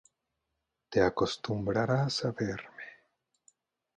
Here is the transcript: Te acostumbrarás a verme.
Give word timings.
Te 0.89 0.99
acostumbrarás 1.01 2.25
a 2.25 2.31
verme. 2.31 2.87